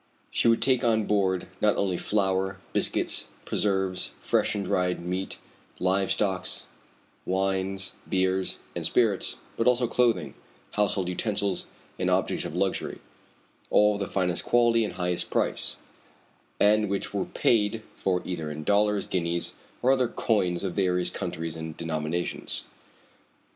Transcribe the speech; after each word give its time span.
She 0.31 0.47
would 0.47 0.63
take 0.63 0.83
on 0.83 1.05
board 1.05 1.45
not 1.61 1.77
only 1.77 1.95
flour, 1.95 2.57
biscuits, 2.73 3.25
preserves, 3.45 4.13
fresh 4.19 4.55
and 4.55 4.65
dried 4.65 4.99
meat, 4.99 5.37
live 5.77 6.11
stock, 6.11 6.47
wines, 7.23 7.93
beers, 8.09 8.57
and 8.75 8.83
spirits, 8.83 9.37
but 9.57 9.67
also 9.67 9.85
clothing, 9.85 10.33
household 10.71 11.07
utensils, 11.07 11.67
and 11.99 12.09
objects 12.09 12.45
of 12.45 12.55
luxury 12.55 12.99
all 13.69 13.93
of 13.93 13.99
the 13.99 14.07
finest 14.07 14.43
quality 14.43 14.83
and 14.83 14.93
highest 14.93 15.29
price, 15.29 15.77
and 16.59 16.89
which 16.89 17.13
were 17.13 17.25
paid 17.25 17.83
for 17.95 18.23
either 18.25 18.49
in 18.49 18.63
dollars, 18.63 19.05
guineas, 19.05 19.53
or 19.83 19.91
other 19.91 20.07
coins 20.07 20.63
of 20.63 20.73
various 20.73 21.11
countries 21.11 21.55
and 21.55 21.77
denominations. 21.77 22.63